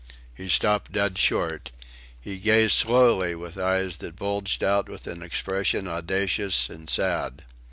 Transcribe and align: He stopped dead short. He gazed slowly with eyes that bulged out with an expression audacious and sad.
He 0.33 0.49
stopped 0.49 0.93
dead 0.93 1.19
short. 1.19 1.69
He 2.19 2.39
gazed 2.39 2.73
slowly 2.73 3.35
with 3.35 3.55
eyes 3.59 3.97
that 3.97 4.15
bulged 4.15 4.63
out 4.63 4.89
with 4.89 5.05
an 5.05 5.21
expression 5.21 5.87
audacious 5.87 6.69
and 6.71 6.89
sad. 6.89 7.43